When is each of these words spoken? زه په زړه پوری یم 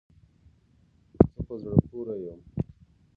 زه 1.35 1.41
په 1.47 1.53
زړه 1.61 1.77
پوری 1.89 2.17
یم 2.25 2.39